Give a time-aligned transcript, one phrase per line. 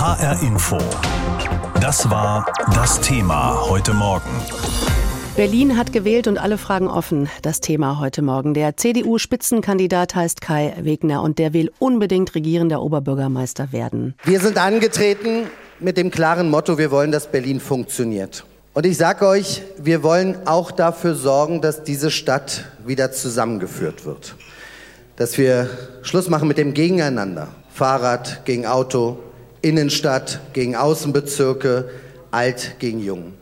[0.00, 0.78] HR Info.
[1.78, 4.30] Das war das Thema heute Morgen.
[5.36, 7.28] Berlin hat gewählt und alle Fragen offen.
[7.42, 8.54] Das Thema heute Morgen.
[8.54, 14.14] Der CDU-Spitzenkandidat heißt Kai Wegner und der will unbedingt regierender Oberbürgermeister werden.
[14.24, 15.48] Wir sind angetreten
[15.80, 18.46] mit dem klaren Motto, wir wollen, dass Berlin funktioniert.
[18.72, 24.34] Und ich sage euch, wir wollen auch dafür sorgen, dass diese Stadt wieder zusammengeführt wird.
[25.16, 25.68] Dass wir
[26.00, 27.48] Schluss machen mit dem Gegeneinander.
[27.74, 29.18] Fahrrad gegen Auto,
[29.62, 31.90] Innenstadt gegen Außenbezirke,
[32.30, 33.34] alt gegen jung.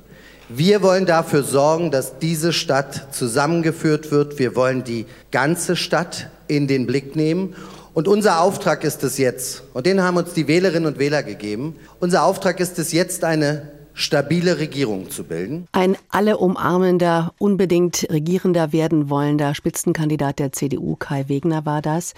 [0.49, 4.39] Wir wollen dafür sorgen, dass diese Stadt zusammengeführt wird.
[4.39, 7.55] Wir wollen die ganze Stadt in den Blick nehmen.
[7.93, 11.77] Und unser Auftrag ist es jetzt, und den haben uns die Wählerinnen und Wähler gegeben,
[12.01, 15.67] unser Auftrag ist es jetzt, eine stabile Regierung zu bilden.
[15.73, 22.15] Ein alle umarmender, unbedingt regierender werden wollender Spitzenkandidat der CDU, Kai Wegner, war das.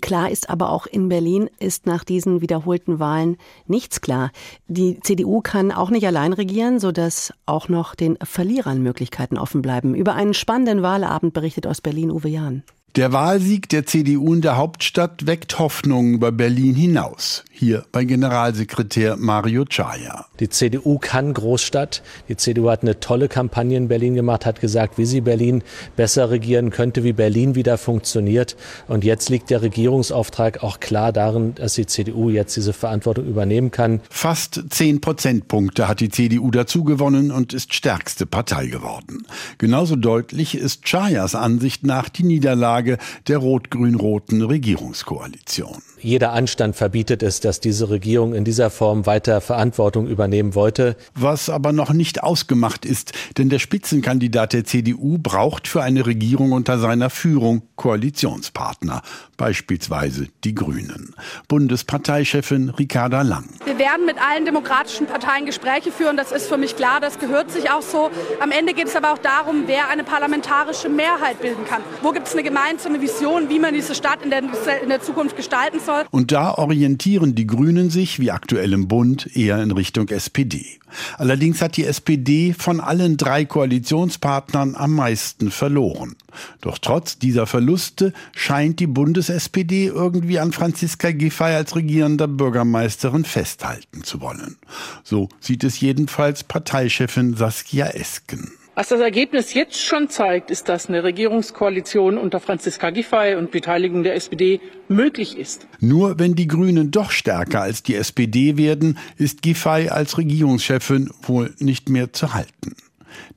[0.00, 4.30] Klar ist aber auch in Berlin ist nach diesen wiederholten Wahlen nichts klar.
[4.66, 9.94] Die CDU kann auch nicht allein regieren, sodass auch noch den Verlierern Möglichkeiten offen bleiben.
[9.94, 12.62] Über einen spannenden Wahlabend berichtet aus Berlin Uwe Jahn.
[12.94, 17.42] Der Wahlsieg der CDU in der Hauptstadt weckt Hoffnungen über Berlin hinaus.
[17.50, 20.26] Hier bei Generalsekretär Mario Chaya.
[20.40, 22.02] Die CDU kann Großstadt.
[22.28, 25.62] Die CDU hat eine tolle Kampagne in Berlin gemacht, hat gesagt, wie sie Berlin
[25.96, 28.56] besser regieren könnte, wie Berlin wieder funktioniert.
[28.88, 33.70] Und jetzt liegt der Regierungsauftrag auch klar darin, dass die CDU jetzt diese Verantwortung übernehmen
[33.70, 34.00] kann.
[34.10, 39.24] Fast zehn Prozentpunkte hat die CDU dazu gewonnen und ist stärkste Partei geworden.
[39.56, 45.82] Genauso deutlich ist Chayas Ansicht nach die Niederlage Niederlage der rot-grün-roten Regierungskoalition.
[46.02, 50.96] Jeder Anstand verbietet es, dass diese Regierung in dieser Form weiter Verantwortung übernehmen wollte.
[51.14, 56.50] Was aber noch nicht ausgemacht ist, denn der Spitzenkandidat der CDU braucht für eine Regierung
[56.50, 59.02] unter seiner Führung Koalitionspartner,
[59.36, 61.14] beispielsweise die Grünen.
[61.46, 63.44] Bundesparteichefin Ricarda Lang.
[63.64, 67.52] Wir werden mit allen demokratischen Parteien Gespräche führen, das ist für mich klar, das gehört
[67.52, 68.10] sich auch so.
[68.40, 71.82] Am Ende geht es aber auch darum, wer eine parlamentarische Mehrheit bilden kann.
[72.02, 74.42] Wo gibt es eine gemeinsame Vision, wie man diese Stadt in der,
[74.82, 75.91] in der Zukunft gestalten soll?
[75.92, 76.06] Soll.
[76.10, 80.78] Und da orientieren die Grünen sich, wie aktuell im Bund, eher in Richtung SPD.
[81.16, 86.16] Allerdings hat die SPD von allen drei Koalitionspartnern am meisten verloren.
[86.60, 94.04] Doch trotz dieser Verluste scheint die Bundes-SPD irgendwie an Franziska Giffey als regierender Bürgermeisterin festhalten
[94.04, 94.56] zu wollen.
[95.02, 98.52] So sieht es jedenfalls Parteichefin Saskia Esken.
[98.74, 104.02] Was das Ergebnis jetzt schon zeigt, ist, dass eine Regierungskoalition unter Franziska Giffey und Beteiligung
[104.02, 105.66] der SPD möglich ist.
[105.80, 111.54] Nur wenn die Grünen doch stärker als die SPD werden, ist Giffey als Regierungschefin wohl
[111.58, 112.74] nicht mehr zu halten.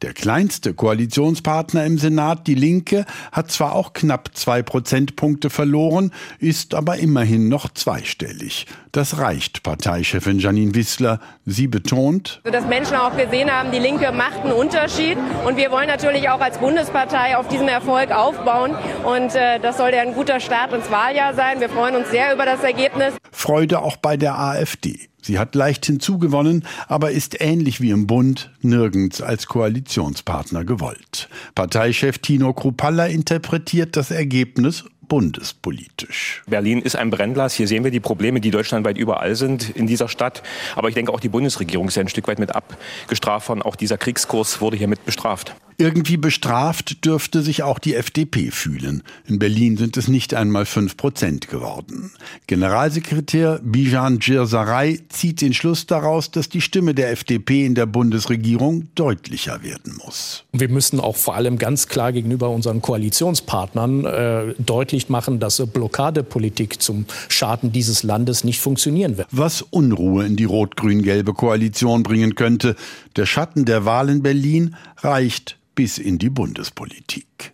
[0.01, 6.73] Der kleinste Koalitionspartner im Senat, die Linke, hat zwar auch knapp zwei Prozentpunkte verloren, ist
[6.73, 8.67] aber immerhin noch zweistellig.
[8.91, 11.19] Das reicht Parteichefin Janine Wissler.
[11.45, 15.17] Sie betont, dass Menschen auch gesehen haben, die Linke macht einen Unterschied.
[15.45, 18.73] Und wir wollen natürlich auch als Bundespartei auf diesem Erfolg aufbauen.
[19.03, 21.59] Und äh, das soll ja ein guter Start ins Wahljahr sein.
[21.59, 23.15] Wir freuen uns sehr über das Ergebnis.
[23.45, 25.01] Freude auch bei der AfD.
[25.21, 31.29] Sie hat leicht hinzugewonnen, aber ist ähnlich wie im Bund nirgends als Koalitionspartner gewollt.
[31.53, 36.41] Parteichef Tino Krupalla interpretiert das Ergebnis bundespolitisch.
[36.47, 37.53] Berlin ist ein Brennglas.
[37.53, 40.41] Hier sehen wir die Probleme, die deutschlandweit überall sind in dieser Stadt.
[40.75, 43.61] Aber ich denke, auch die Bundesregierung ist ja ein Stück weit mit abgestraft worden.
[43.61, 45.55] Auch dieser Kriegskurs wurde hier mit bestraft.
[45.77, 49.03] Irgendwie bestraft dürfte sich auch die FDP fühlen.
[49.27, 52.11] In Berlin sind es nicht einmal fünf Prozent geworden.
[52.47, 58.87] Generalsekretär Bijan Djirsaray zieht den Schluss daraus, dass die Stimme der FDP in der Bundesregierung
[58.95, 60.45] deutlicher werden muss.
[60.53, 66.81] Wir müssen auch vor allem ganz klar gegenüber unseren Koalitionspartnern äh, deutlich machen, dass Blockadepolitik
[66.81, 69.27] zum Schaden dieses Landes nicht funktionieren wird.
[69.31, 72.75] Was Unruhe in die rot-grün-gelbe Koalition bringen könnte.
[73.15, 77.53] Der Schatten der Wahl in Berlin reicht bis in die Bundespolitik.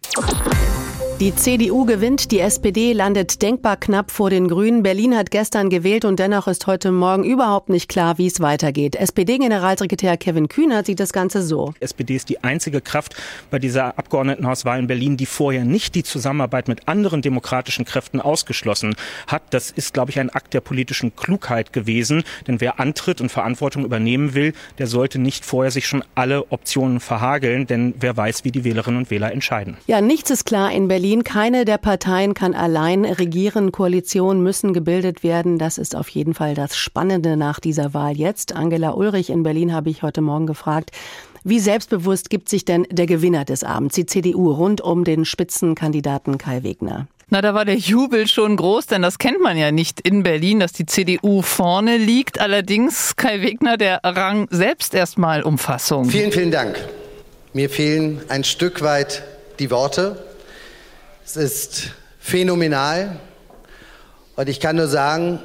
[1.21, 4.81] Die CDU gewinnt, die SPD landet denkbar knapp vor den Grünen.
[4.81, 8.95] Berlin hat gestern gewählt und dennoch ist heute Morgen überhaupt nicht klar, wie es weitergeht.
[8.95, 11.75] SPD-Generalsekretär Kevin Kühner sieht das Ganze so.
[11.79, 13.15] Die SPD ist die einzige Kraft
[13.51, 18.95] bei dieser Abgeordnetenhauswahl in Berlin, die vorher nicht die Zusammenarbeit mit anderen demokratischen Kräften ausgeschlossen
[19.27, 19.43] hat.
[19.51, 22.23] Das ist, glaube ich, ein Akt der politischen Klugheit gewesen.
[22.47, 26.99] Denn wer antritt und Verantwortung übernehmen will, der sollte nicht vorher sich schon alle Optionen
[26.99, 27.67] verhageln.
[27.67, 29.77] Denn wer weiß, wie die Wählerinnen und Wähler entscheiden.
[29.85, 31.10] Ja, nichts ist klar in Berlin.
[31.11, 31.23] Berlin.
[31.25, 33.73] Keine der Parteien kann allein regieren.
[33.73, 35.57] Koalitionen müssen gebildet werden.
[35.57, 38.55] Das ist auf jeden Fall das Spannende nach dieser Wahl jetzt.
[38.55, 40.91] Angela Ulrich in Berlin habe ich heute Morgen gefragt.
[41.43, 46.37] Wie selbstbewusst gibt sich denn der Gewinner des Abends, die CDU, rund um den Spitzenkandidaten
[46.37, 47.07] Kai Wegner?
[47.29, 50.61] Na, da war der Jubel schon groß, denn das kennt man ja nicht in Berlin,
[50.61, 52.39] dass die CDU vorne liegt.
[52.39, 56.05] Allerdings, Kai Wegner, der Rang selbst erstmal Umfassung.
[56.05, 56.79] Vielen, vielen Dank.
[57.53, 59.23] Mir fehlen ein Stück weit
[59.59, 60.30] die Worte.
[61.23, 63.19] Es ist phänomenal.
[64.35, 65.39] Und ich kann nur sagen,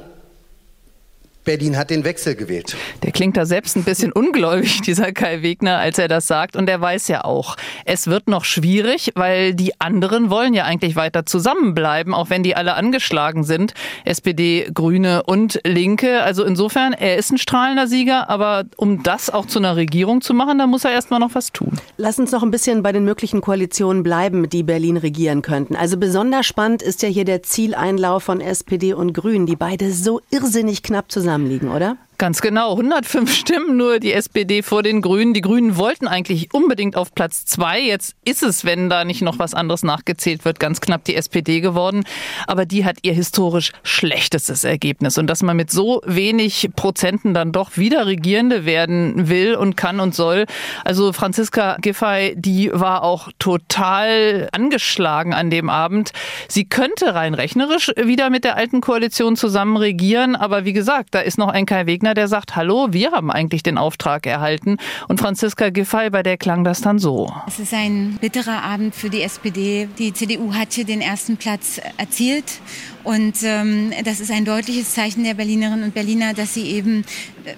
[1.47, 2.75] Berlin hat den Wechsel gewählt.
[3.03, 6.57] Der klingt da selbst ein bisschen ungläubig, dieser Kai Wegner, als er das sagt.
[6.57, 7.55] Und er weiß ja auch,
[7.85, 12.57] es wird noch schwierig, weil die anderen wollen ja eigentlich weiter zusammenbleiben, auch wenn die
[12.57, 13.73] alle angeschlagen sind.
[14.03, 16.21] SPD, Grüne und Linke.
[16.21, 20.33] Also insofern, er ist ein strahlender Sieger, aber um das auch zu einer Regierung zu
[20.33, 21.71] machen, da muss er erstmal noch was tun.
[21.95, 25.77] Lass uns noch ein bisschen bei den möglichen Koalitionen bleiben, die Berlin regieren könnten.
[25.77, 30.19] Also besonders spannend ist ja hier der Zieleinlauf von SPD und Grünen, die beide so
[30.29, 31.97] irrsinnig knapp zusammen zusammenliegen, oder?
[32.19, 35.35] Ganz genau, 105 Stimmen nur die SPD vor den Grünen.
[35.35, 37.79] Die Grünen wollten eigentlich unbedingt auf Platz zwei.
[37.79, 41.59] Jetzt ist es, wenn da nicht noch was anderes nachgezählt wird, ganz knapp die SPD
[41.59, 42.05] geworden.
[42.47, 45.19] Aber die hat ihr historisch schlechtestes Ergebnis.
[45.19, 49.99] Und dass man mit so wenig Prozenten dann doch wieder Regierende werden will und kann
[49.99, 50.47] und soll.
[50.83, 56.13] Also Franziska Giffey, die war auch total angeschlagen an dem Abend.
[56.47, 60.35] Sie könnte rein rechnerisch wieder mit der alten Koalition zusammen regieren.
[60.35, 63.63] Aber wie gesagt, da ist noch ein Kai Gegner, der sagt, hallo, wir haben eigentlich
[63.63, 64.77] den Auftrag erhalten.
[65.09, 67.33] Und Franziska Giffey, bei der klang das dann so.
[67.47, 69.89] Es ist ein bitterer Abend für die SPD.
[69.97, 72.61] Die CDU hat hier den ersten Platz erzielt.
[73.03, 77.05] Und ähm, das ist ein deutliches Zeichen der Berlinerinnen und Berliner, dass sie eben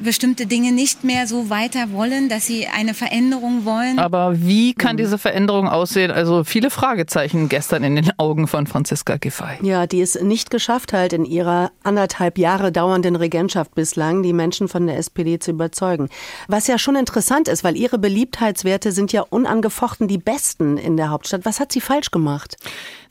[0.02, 4.00] bestimmte Dinge nicht mehr so weiter wollen, dass sie eine Veränderung wollen.
[4.00, 6.12] Aber wie kann diese Veränderung aussehen?
[6.12, 9.58] Also viele Fragezeichen gestern in den Augen von Franziska Giffey.
[9.62, 14.68] Ja, die es nicht geschafft halt in ihrer anderthalb Jahre dauernden Regentschaft bislang, die Menschen
[14.68, 16.10] von der SPD zu überzeugen.
[16.48, 21.10] Was ja schon interessant ist, weil ihre Beliebtheitswerte sind ja unangefochten die besten in der
[21.10, 21.46] Hauptstadt.
[21.46, 22.58] Was hat sie falsch gemacht?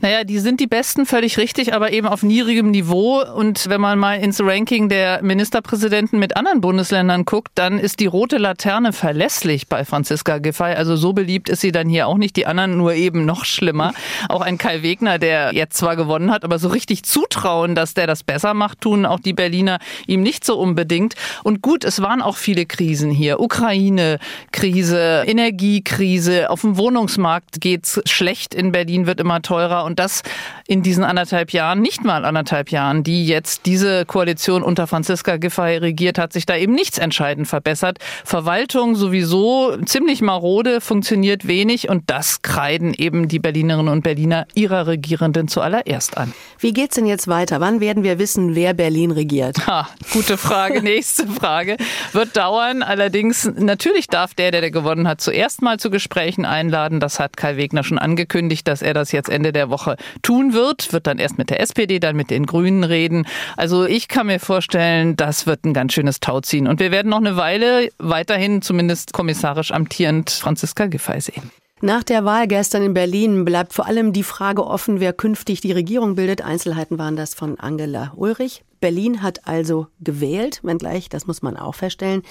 [0.01, 3.25] Naja, die sind die besten, völlig richtig, aber eben auf niedrigem Niveau.
[3.25, 8.07] Und wenn man mal ins Ranking der Ministerpräsidenten mit anderen Bundesländern guckt, dann ist die
[8.07, 10.75] rote Laterne verlässlich bei Franziska Giffey.
[10.75, 12.37] Also so beliebt ist sie dann hier auch nicht.
[12.37, 13.93] Die anderen nur eben noch schlimmer.
[14.29, 18.07] Auch ein Kai Wegner, der jetzt zwar gewonnen hat, aber so richtig zutrauen, dass der
[18.07, 21.15] das besser macht, tun auch die Berliner ihm nicht so unbedingt.
[21.43, 23.41] Und gut, es waren auch viele Krisen hier.
[23.41, 28.55] Ukraine-Krise, Energiekrise, auf dem Wohnungsmarkt geht's schlecht.
[28.55, 29.85] In Berlin wird immer teurer.
[29.85, 30.23] Und das
[30.67, 35.79] in diesen anderthalb Jahren, nicht mal anderthalb Jahren, die jetzt diese Koalition unter Franziska Giffey
[35.79, 37.99] regiert, hat sich da eben nichts entscheidend verbessert.
[38.25, 44.87] Verwaltung sowieso ziemlich marode, funktioniert wenig und das kreiden eben die Berlinerinnen und Berliner ihrer
[44.87, 46.35] Regierenden zuallererst an.
[46.59, 47.61] Wie geht's denn jetzt weiter?
[47.61, 49.67] Wann werden wir wissen, wer Berlin regiert?
[49.67, 51.77] Ha, gute Frage, nächste Frage.
[52.13, 52.83] Wird dauern.
[52.83, 57.01] Allerdings, natürlich darf der, der gewonnen hat, zuerst mal zu Gesprächen einladen.
[57.01, 60.53] Das hat Kai Wegner schon angekündigt, dass er das jetzt Ende der Woche Woche tun
[60.53, 63.27] wird, wird dann erst mit der SPD, dann mit den Grünen reden.
[63.57, 66.67] Also ich kann mir vorstellen, das wird ein ganz schönes Tauziehen.
[66.67, 71.51] Und wir werden noch eine Weile weiterhin zumindest kommissarisch amtierend Franziska Giffey sehen.
[71.81, 75.71] Nach der Wahl gestern in Berlin bleibt vor allem die Frage offen, wer künftig die
[75.71, 76.43] Regierung bildet.
[76.43, 78.65] Einzelheiten waren das von Angela Ulrich.
[78.81, 82.23] Berlin hat also gewählt, wenngleich, das muss man auch feststellen,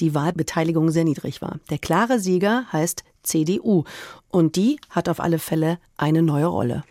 [0.00, 1.58] die Wahlbeteiligung sehr niedrig war.
[1.70, 3.84] Der klare Sieger heißt CDU.
[4.28, 6.82] Und die hat auf alle Fälle eine neue Rolle.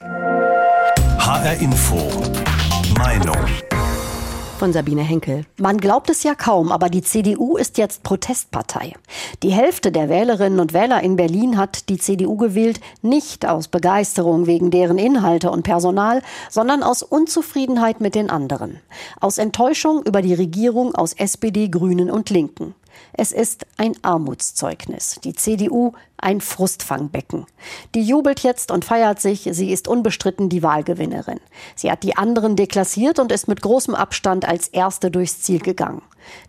[1.46, 1.98] HR Info.
[2.98, 3.38] Meinung
[4.58, 5.46] von Sabine Henkel.
[5.60, 8.94] Man glaubt es ja kaum, aber die CDU ist jetzt Protestpartei.
[9.44, 14.48] Die Hälfte der Wählerinnen und Wähler in Berlin hat die CDU gewählt, nicht aus Begeisterung
[14.48, 18.80] wegen deren Inhalte und Personal, sondern aus Unzufriedenheit mit den anderen.
[19.20, 22.74] Aus Enttäuschung über die Regierung aus SPD, Grünen und Linken.
[23.14, 25.20] Es ist ein Armutszeugnis.
[25.24, 27.46] Die CDU ein Frustfangbecken.
[27.94, 29.48] Die jubelt jetzt und feiert sich.
[29.52, 31.40] Sie ist unbestritten die Wahlgewinnerin.
[31.76, 36.02] Sie hat die anderen deklassiert und ist mit großem Abstand als Erste durchs Ziel gegangen.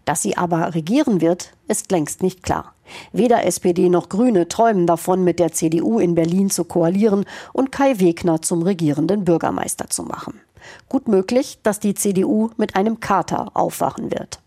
[0.05, 2.75] Dass sie aber regieren wird, ist längst nicht klar.
[3.13, 7.99] Weder SPD noch Grüne träumen davon, mit der CDU in Berlin zu koalieren und Kai
[7.99, 10.41] Wegner zum regierenden Bürgermeister zu machen.
[10.89, 14.41] Gut möglich, dass die CDU mit einem Kater aufwachen wird.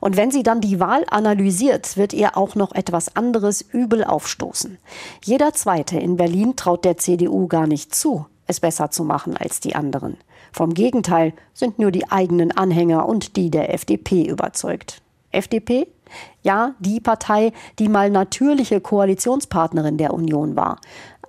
[0.00, 4.78] Und wenn sie dann die Wahl analysiert, wird ihr auch noch etwas anderes übel aufstoßen.
[5.24, 9.60] Jeder Zweite in Berlin traut der CDU gar nicht zu, es besser zu machen als
[9.60, 10.16] die anderen.
[10.52, 15.02] Vom Gegenteil sind nur die eigenen Anhänger und die der FDP überzeugt.
[15.30, 15.86] FDP?
[16.42, 20.80] Ja, die Partei, die mal natürliche Koalitionspartnerin der Union war.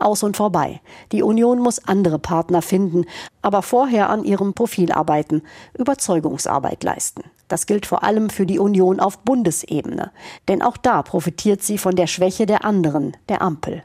[0.02, 0.82] Aus und vorbei.
[1.12, 3.06] Die Union muss andere Partner finden,
[3.42, 5.44] aber vorher an ihrem Profil arbeiten,
[5.78, 7.24] Überzeugungsarbeit leisten.
[7.48, 10.12] Das gilt vor allem für die Union auf Bundesebene.
[10.48, 13.84] Denn auch da profitiert sie von der Schwäche der anderen, der Ampel.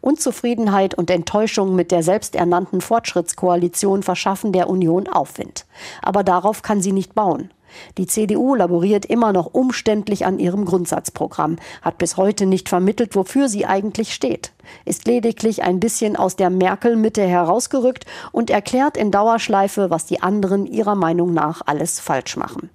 [0.00, 5.66] Unzufriedenheit und Enttäuschung mit der selbsternannten Fortschrittskoalition verschaffen der Union Aufwind.
[6.02, 7.50] Aber darauf kann sie nicht bauen.
[7.98, 13.48] Die CDU laboriert immer noch umständlich an ihrem Grundsatzprogramm, hat bis heute nicht vermittelt, wofür
[13.48, 14.52] sie eigentlich steht,
[14.84, 20.66] ist lediglich ein bisschen aus der Merkel-Mitte herausgerückt und erklärt in Dauerschleife, was die anderen
[20.66, 22.70] ihrer Meinung nach alles falsch machen.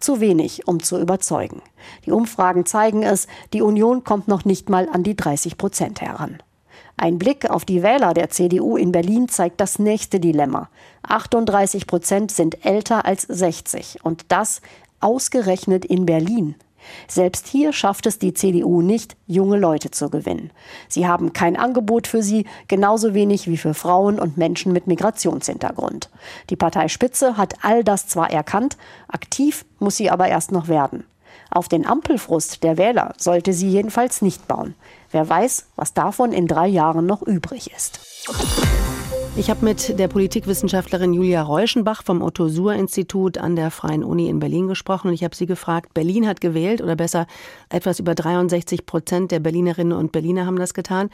[0.00, 1.62] Zu wenig, um zu überzeugen.
[2.06, 6.38] Die Umfragen zeigen es, die Union kommt noch nicht mal an die 30 Prozent heran.
[6.96, 10.68] Ein Blick auf die Wähler der CDU in Berlin zeigt das nächste Dilemma.
[11.02, 14.60] 38 Prozent sind älter als 60 und das
[15.00, 16.54] ausgerechnet in Berlin.
[17.08, 20.50] Selbst hier schafft es die CDU nicht, junge Leute zu gewinnen.
[20.88, 26.10] Sie haben kein Angebot für sie, genauso wenig wie für Frauen und Menschen mit Migrationshintergrund.
[26.50, 28.76] Die Parteispitze hat all das zwar erkannt,
[29.08, 31.04] aktiv muss sie aber erst noch werden.
[31.54, 34.74] Auf den Ampelfrust der Wähler sollte sie jedenfalls nicht bauen.
[35.10, 38.00] Wer weiß, was davon in drei Jahren noch übrig ist.
[39.36, 44.66] Ich habe mit der Politikwissenschaftlerin Julia Reuschenbach vom Otto-Suhr-Institut an der Freien Uni in Berlin
[44.66, 45.08] gesprochen.
[45.08, 47.26] Und ich habe sie gefragt, Berlin hat gewählt oder besser
[47.68, 51.10] etwas über 63 Prozent der Berlinerinnen und Berliner haben das getan.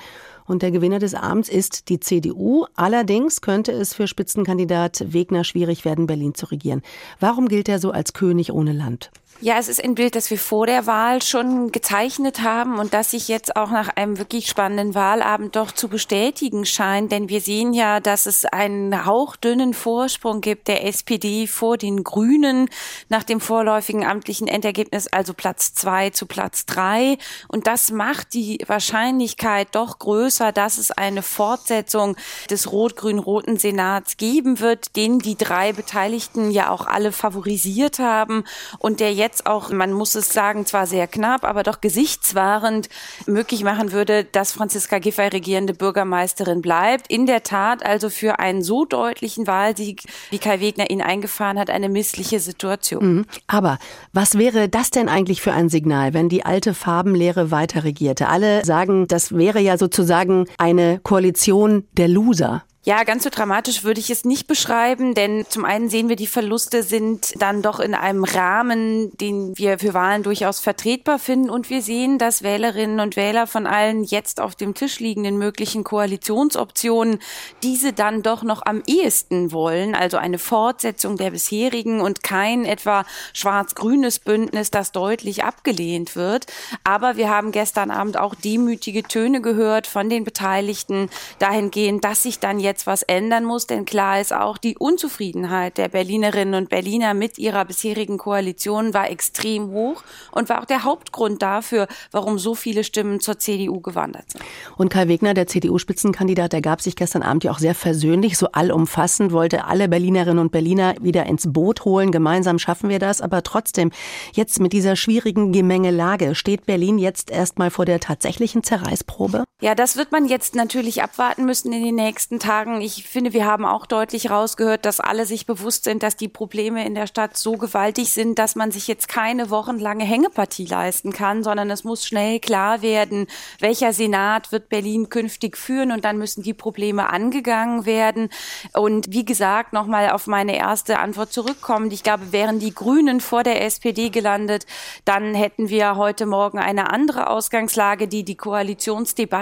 [0.46, 2.66] Und der Gewinner des Abends ist die CDU.
[2.76, 6.82] Allerdings könnte es für Spitzenkandidat Wegner schwierig werden, Berlin zu regieren.
[7.18, 9.10] Warum gilt er so als König ohne Land?
[9.40, 13.12] Ja, es ist ein Bild, das wir vor der Wahl schon gezeichnet haben und das
[13.12, 17.12] sich jetzt auch nach einem wirklich spannenden Wahlabend doch zu bestätigen scheint.
[17.12, 22.68] Denn wir sehen ja, dass es einen hauchdünnen Vorsprung gibt der SPD vor den Grünen
[23.10, 27.16] nach dem vorläufigen amtlichen Endergebnis, also Platz zwei zu Platz drei.
[27.46, 32.16] Und das macht die Wahrscheinlichkeit doch größer, dass es eine Fortsetzung
[32.50, 38.42] des rot-grün-roten Senats geben wird, den die drei Beteiligten ja auch alle favorisiert haben
[38.80, 42.88] und der jetzt jetzt auch, man muss es sagen, zwar sehr knapp, aber doch gesichtswahrend
[43.26, 47.10] möglich machen würde, dass Franziska Giffey regierende Bürgermeisterin bleibt.
[47.10, 51.68] In der Tat also für einen so deutlichen Wahlsieg, wie Kai Wegner ihn eingefahren hat,
[51.68, 53.16] eine missliche Situation.
[53.16, 53.26] Mhm.
[53.46, 53.78] Aber
[54.14, 58.28] was wäre das denn eigentlich für ein Signal, wenn die alte Farbenlehre weiter regierte?
[58.28, 62.64] Alle sagen, das wäre ja sozusagen eine Koalition der Loser.
[62.84, 66.28] Ja, ganz so dramatisch würde ich es nicht beschreiben, denn zum einen sehen wir, die
[66.28, 71.70] Verluste sind dann doch in einem Rahmen, den wir für Wahlen durchaus vertretbar finden und
[71.70, 77.18] wir sehen, dass Wählerinnen und Wähler von allen jetzt auf dem Tisch liegenden möglichen Koalitionsoptionen
[77.64, 83.04] diese dann doch noch am ehesten wollen, also eine Fortsetzung der bisherigen und kein etwa
[83.34, 86.46] schwarz-grünes Bündnis, das deutlich abgelehnt wird.
[86.84, 92.38] Aber wir haben gestern Abend auch demütige Töne gehört von den Beteiligten dahingehend, dass sich
[92.38, 96.68] dann jetzt jetzt was ändern muss, denn klar ist auch, die Unzufriedenheit der Berlinerinnen und
[96.68, 102.38] Berliner mit ihrer bisherigen Koalition war extrem hoch und war auch der Hauptgrund dafür, warum
[102.38, 104.44] so viele Stimmen zur CDU gewandert sind.
[104.76, 108.46] Und Kai Wegner, der CDU-Spitzenkandidat, der gab sich gestern Abend ja auch sehr versöhnlich, so
[108.52, 112.12] allumfassend, wollte alle Berlinerinnen und Berliner wieder ins Boot holen.
[112.12, 113.20] Gemeinsam schaffen wir das.
[113.20, 113.90] Aber trotzdem,
[114.32, 119.42] jetzt mit dieser schwierigen Gemengelage, steht Berlin jetzt erstmal vor der tatsächlichen Zerreißprobe?
[119.60, 123.44] Ja, das wird man jetzt natürlich abwarten müssen in den nächsten Tagen ich finde, wir
[123.44, 127.36] haben auch deutlich rausgehört, dass alle sich bewusst sind, dass die Probleme in der Stadt
[127.36, 132.06] so gewaltig sind, dass man sich jetzt keine wochenlange Hängepartie leisten kann, sondern es muss
[132.06, 133.26] schnell klar werden,
[133.58, 138.28] welcher Senat wird Berlin künftig führen und dann müssen die Probleme angegangen werden.
[138.74, 141.90] Und wie gesagt, nochmal auf meine erste Antwort zurückkommen.
[141.90, 144.66] Ich glaube, wären die Grünen vor der SPD gelandet,
[145.04, 148.36] dann hätten wir heute Morgen eine andere Ausgangslage, die die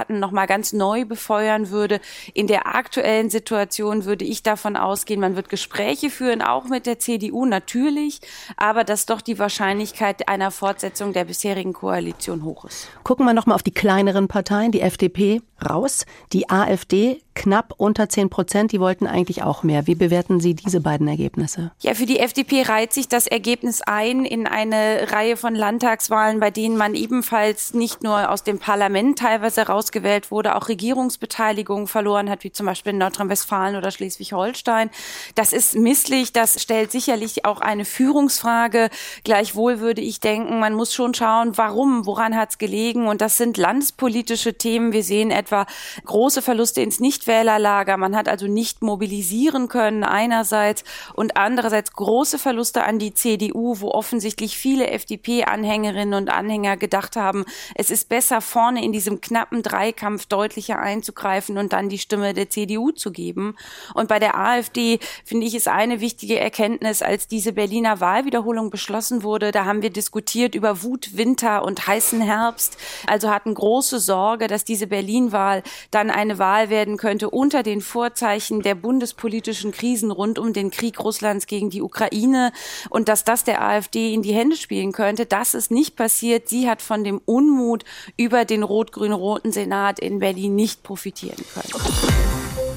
[0.06, 2.00] Koalitionsdebatten nochmal ganz neu befeuern würde.
[2.34, 6.98] In der aktuellen Situation würde ich davon ausgehen, man wird Gespräche führen, auch mit der
[6.98, 8.20] CDU natürlich,
[8.56, 12.88] aber dass doch die Wahrscheinlichkeit einer Fortsetzung der bisherigen Koalition hoch ist.
[13.04, 18.08] Gucken wir noch mal auf die kleineren Parteien, die FDP raus, die AfD knapp unter
[18.08, 19.86] 10 Prozent, die wollten eigentlich auch mehr.
[19.86, 21.70] Wie bewerten Sie diese beiden Ergebnisse?
[21.78, 26.50] Ja, für die FDP reiht sich das Ergebnis ein in eine Reihe von Landtagswahlen, bei
[26.50, 32.42] denen man ebenfalls nicht nur aus dem Parlament teilweise rausgewählt wurde, auch Regierungsbeteiligung verloren hat,
[32.42, 34.90] wie zum Beispiel in Nordrhein-Westfalen oder Schleswig-Holstein.
[35.34, 38.88] Das ist misslich, das stellt sicherlich auch eine Führungsfrage.
[39.24, 43.06] Gleichwohl würde ich denken, man muss schon schauen, warum, woran hat es gelegen.
[43.06, 44.92] Und das sind landespolitische Themen.
[44.92, 45.66] Wir sehen etwa
[46.06, 47.96] große Verluste ins nicht Nichtwählerlager.
[47.96, 53.90] Man hat also nicht mobilisieren können einerseits und andererseits große Verluste an die CDU, wo
[53.90, 60.26] offensichtlich viele FDP-Anhängerinnen und Anhänger gedacht haben, es ist besser vorne in diesem knappen Dreikampf
[60.26, 63.56] deutlicher einzugreifen und dann die Stimme der CDU zu geben.
[63.94, 69.22] Und bei der AfD finde ich es eine wichtige Erkenntnis, als diese Berliner Wahlwiederholung beschlossen
[69.22, 72.76] wurde, da haben wir diskutiert über Wut, Winter und heißen Herbst.
[73.06, 78.62] Also hatten große Sorge, dass diese Berlin-Wahl dann eine Wahl werden könnte unter den Vorzeichen
[78.62, 82.52] der bundespolitischen Krisen rund um den Krieg Russlands gegen die Ukraine
[82.90, 85.26] und dass das der AfD in die Hände spielen könnte.
[85.26, 86.48] Das ist nicht passiert.
[86.48, 87.84] Sie hat von dem Unmut
[88.16, 92.16] über den rot-grün-roten Senat in Berlin nicht profitieren können.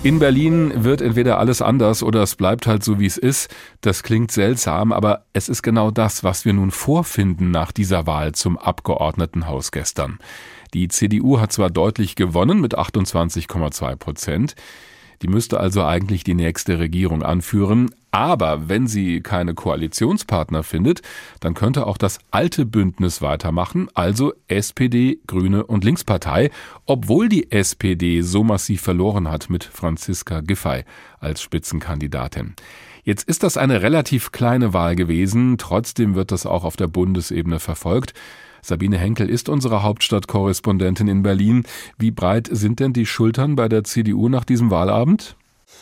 [0.01, 3.53] In Berlin wird entweder alles anders oder es bleibt halt so, wie es ist.
[3.81, 8.31] Das klingt seltsam, aber es ist genau das, was wir nun vorfinden nach dieser Wahl
[8.31, 10.19] zum Abgeordnetenhaus gestern.
[10.73, 14.55] Die CDU hat zwar deutlich gewonnen mit 28,2 Prozent,
[15.21, 17.89] die müsste also eigentlich die nächste Regierung anführen.
[18.11, 21.01] Aber wenn sie keine Koalitionspartner findet,
[21.41, 26.49] dann könnte auch das alte Bündnis weitermachen, also SPD, Grüne und Linkspartei,
[26.85, 30.85] obwohl die SPD so massiv verloren hat mit Franziska Giffey
[31.19, 32.55] als Spitzenkandidatin.
[33.03, 37.59] Jetzt ist das eine relativ kleine Wahl gewesen, trotzdem wird das auch auf der Bundesebene
[37.59, 38.13] verfolgt.
[38.61, 41.63] Sabine Henkel ist unsere Hauptstadtkorrespondentin in Berlin.
[41.97, 45.35] Wie breit sind denn die Schultern bei der CDU nach diesem Wahlabend?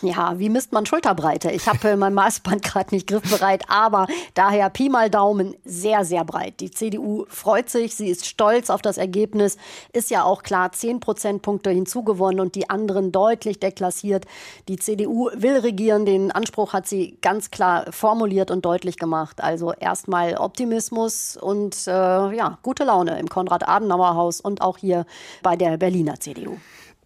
[0.04, 1.50] Ja, wie misst man Schulterbreite?
[1.50, 6.24] Ich habe äh, mein Maßband gerade nicht griffbereit, aber daher Pi mal Daumen sehr, sehr
[6.24, 6.60] breit.
[6.60, 9.58] Die CDU freut sich, sie ist stolz auf das Ergebnis,
[9.94, 14.25] ist ja auch klar, 10 Prozentpunkte hinzugewonnen und die anderen deutlich deklassiert.
[14.68, 19.42] Die CDU will regieren, den Anspruch hat sie ganz klar formuliert und deutlich gemacht.
[19.42, 25.08] Also erstmal Optimismus und äh, ja, gute Laune im Konrad-Adenauer-Haus und auch hier
[25.42, 26.58] bei der Berliner CDU.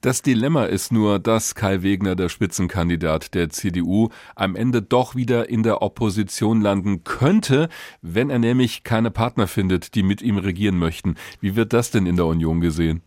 [0.01, 5.47] Das Dilemma ist nur, dass Kai Wegner, der Spitzenkandidat der CDU, am Ende doch wieder
[5.47, 7.69] in der Opposition landen könnte,
[8.01, 11.17] wenn er nämlich keine Partner findet, die mit ihm regieren möchten.
[11.39, 13.03] Wie wird das denn in der Union gesehen?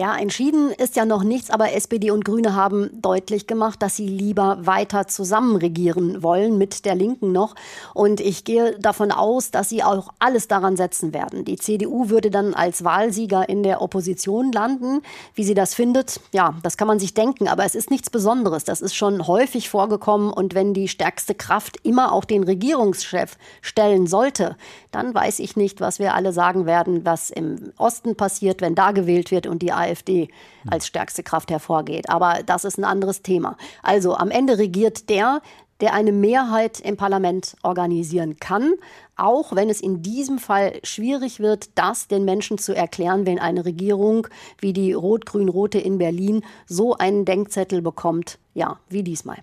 [0.00, 4.08] Ja, entschieden ist ja noch nichts, aber SPD und Grüne haben deutlich gemacht, dass sie
[4.08, 7.54] lieber weiter zusammen regieren wollen, mit der Linken noch.
[7.92, 11.44] Und ich gehe davon aus, dass sie auch alles daran setzen werden.
[11.44, 15.02] Die CDU würde dann als Wahlsieger in der Opposition landen.
[15.34, 18.64] Wie sie das findet, ja, das kann man sich denken, aber es ist nichts Besonderes.
[18.64, 20.32] Das ist schon häufig vorgekommen.
[20.32, 24.56] Und wenn die stärkste Kraft immer auch den Regierungschef stellen sollte,
[24.92, 28.92] dann weiß ich nicht, was wir alle sagen werden, was im Osten passiert, wenn da
[28.92, 30.28] gewählt wird und die AfD AfD
[30.68, 32.08] als stärkste Kraft hervorgeht.
[32.08, 33.56] Aber das ist ein anderes Thema.
[33.82, 35.42] Also am Ende regiert der,
[35.80, 38.74] der eine Mehrheit im Parlament organisieren kann,
[39.16, 43.64] auch wenn es in diesem Fall schwierig wird, das den Menschen zu erklären, wenn eine
[43.64, 44.26] Regierung
[44.58, 49.38] wie die rot-grün-rote in Berlin so einen Denkzettel bekommt, ja, wie diesmal.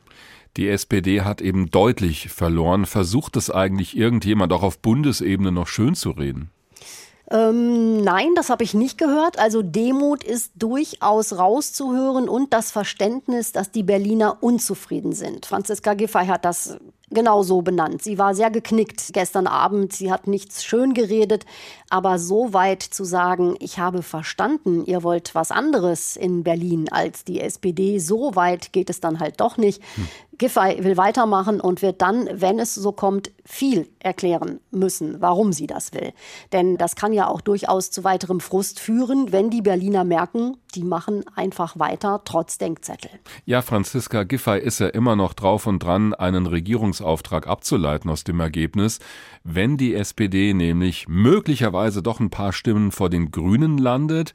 [0.58, 2.88] Die SPD hat eben deutlich verloren.
[2.88, 6.50] Versucht es eigentlich irgendjemand auch auf Bundesebene noch schön zu reden?
[7.30, 9.38] Ähm, nein, das habe ich nicht gehört.
[9.38, 15.46] Also Demut ist durchaus rauszuhören und das Verständnis, dass die Berliner unzufrieden sind.
[15.46, 16.78] Franziska Giffey hat das
[17.10, 18.02] genau so benannt.
[18.02, 19.94] Sie war sehr geknickt gestern Abend.
[19.94, 21.46] Sie hat nichts schön geredet,
[21.90, 27.24] aber so weit zu sagen, ich habe verstanden, ihr wollt was anderes in Berlin als
[27.24, 29.82] die SPD, so weit geht es dann halt doch nicht.
[29.96, 30.08] Hm.
[30.38, 35.66] Giffey will weitermachen und wird dann, wenn es so kommt, viel erklären müssen, warum sie
[35.66, 36.14] das will.
[36.52, 40.84] Denn das kann ja auch durchaus zu weiterem Frust führen, wenn die Berliner merken, die
[40.84, 43.10] machen einfach weiter, trotz Denkzettel.
[43.46, 46.46] Ja, Franziska Giffey ist ja immer noch drauf und dran, einen
[46.98, 49.00] Regierungsauftrag abzuleiten aus dem Ergebnis.
[49.44, 54.34] Wenn die SPD nämlich möglicherweise doch ein paar Stimmen vor den Grünen landet,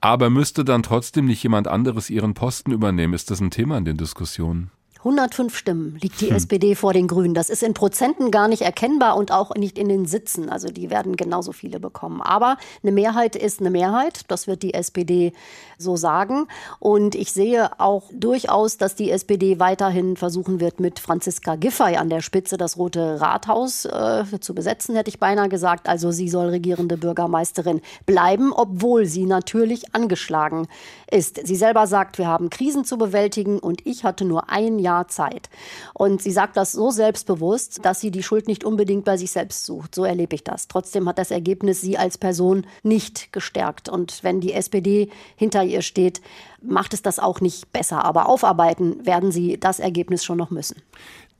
[0.00, 3.14] aber müsste dann trotzdem nicht jemand anderes ihren Posten übernehmen?
[3.14, 4.70] Ist das ein Thema in den Diskussionen?
[4.98, 6.36] 105 Stimmen liegt die hm.
[6.36, 7.34] SPD vor den Grünen.
[7.34, 10.48] Das ist in Prozenten gar nicht erkennbar und auch nicht in den Sitzen.
[10.48, 12.20] Also die werden genauso viele bekommen.
[12.20, 14.22] Aber eine Mehrheit ist eine Mehrheit.
[14.28, 15.32] Das wird die SPD
[15.78, 16.48] so sagen.
[16.80, 22.10] Und ich sehe auch durchaus, dass die SPD weiterhin versuchen wird, mit Franziska Giffey an
[22.10, 25.88] der Spitze das Rote Rathaus äh, zu besetzen, hätte ich beinahe gesagt.
[25.88, 30.66] Also sie soll regierende Bürgermeisterin bleiben, obwohl sie natürlich angeschlagen
[31.08, 31.46] ist.
[31.46, 35.08] Sie selber sagt, wir haben Krisen zu bewältigen und ich hatte nur ein Jahr Jahr
[35.08, 35.50] Zeit.
[35.92, 39.66] Und sie sagt das so selbstbewusst, dass sie die Schuld nicht unbedingt bei sich selbst
[39.66, 39.94] sucht.
[39.94, 40.66] So erlebe ich das.
[40.66, 43.88] Trotzdem hat das Ergebnis sie als Person nicht gestärkt.
[43.88, 46.22] Und wenn die SPD hinter ihr steht,
[46.62, 48.04] macht es das auch nicht besser.
[48.04, 50.82] Aber aufarbeiten werden sie das Ergebnis schon noch müssen.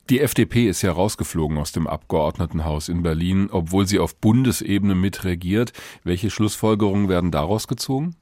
[0.09, 5.71] Die FDP ist ja rausgeflogen aus dem Abgeordnetenhaus in Berlin, obwohl sie auf Bundesebene mitregiert.
[6.03, 8.15] Welche Schlussfolgerungen werden daraus gezogen?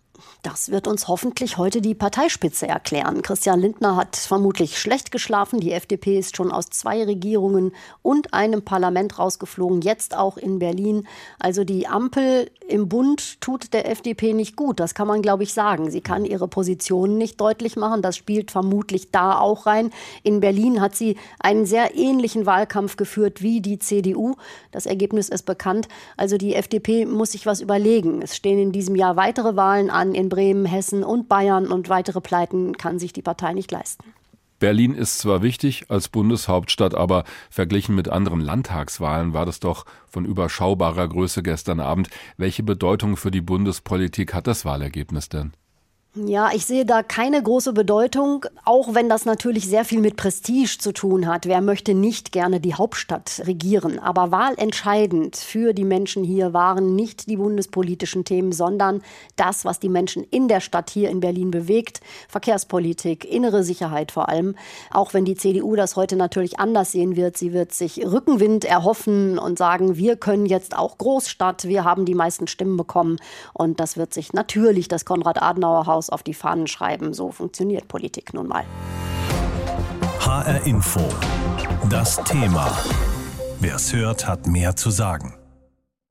[0.43, 3.21] Das wird uns hoffentlich heute die Parteispitze erklären.
[3.23, 5.59] Christian Lindner hat vermutlich schlecht geschlafen.
[5.59, 7.73] Die FDP ist schon aus zwei Regierungen
[8.03, 11.07] und einem Parlament rausgeflogen, jetzt auch in Berlin.
[11.39, 14.79] Also die Ampel im Bund tut der FDP nicht gut.
[14.79, 15.89] Das kann man, glaube ich, sagen.
[15.89, 18.01] Sie kann ihre Positionen nicht deutlich machen.
[18.01, 19.89] Das spielt vermutlich da auch rein.
[20.21, 24.35] In Berlin hat sie einen sehr ähnlichen Wahlkampf geführt wie die CDU.
[24.71, 25.87] Das Ergebnis ist bekannt.
[26.15, 28.21] Also die FDP muss sich was überlegen.
[28.21, 32.21] Es stehen in diesem Jahr weitere Wahlen an in Bremen, Hessen und Bayern und weitere
[32.21, 34.03] Pleiten kann sich die Partei nicht leisten.
[34.59, 40.25] Berlin ist zwar wichtig als Bundeshauptstadt, aber verglichen mit anderen Landtagswahlen war das doch von
[40.25, 42.09] überschaubarer Größe gestern Abend.
[42.37, 45.53] Welche Bedeutung für die Bundespolitik hat das Wahlergebnis denn?
[46.25, 50.77] Ja, ich sehe da keine große Bedeutung, auch wenn das natürlich sehr viel mit Prestige
[50.79, 51.45] zu tun hat.
[51.45, 53.99] Wer möchte nicht gerne die Hauptstadt regieren?
[53.99, 59.03] Aber wahlentscheidend für die Menschen hier waren nicht die bundespolitischen Themen, sondern
[59.35, 62.01] das, was die Menschen in der Stadt hier in Berlin bewegt.
[62.29, 64.55] Verkehrspolitik, innere Sicherheit vor allem.
[64.89, 67.37] Auch wenn die CDU das heute natürlich anders sehen wird.
[67.37, 72.15] Sie wird sich Rückenwind erhoffen und sagen, wir können jetzt auch Großstadt, wir haben die
[72.15, 73.17] meisten Stimmen bekommen.
[73.53, 77.13] Und das wird sich natürlich das Konrad-Adenauer-Haus Haus auf die Fahnen schreiben.
[77.13, 78.63] So funktioniert Politik nun mal.
[80.19, 81.01] HR Info.
[81.89, 82.71] Das Thema.
[83.59, 85.33] Wer es hört, hat mehr zu sagen.